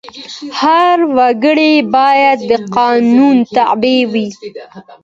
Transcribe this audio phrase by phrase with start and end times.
[0.59, 4.27] هر وګړی باید د قانون تابع وي.